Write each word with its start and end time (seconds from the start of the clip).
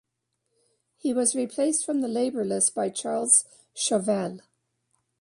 He 0.97 1.13
was 1.13 1.35
replaced 1.35 1.85
from 1.85 2.01
the 2.01 2.07
Labour 2.07 2.43
list 2.43 2.73
by 2.73 2.89
Charles 2.89 3.45
Chauvel. 3.75 4.39